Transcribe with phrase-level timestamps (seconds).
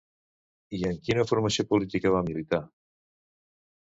[0.77, 2.61] I en quina formació política va militar?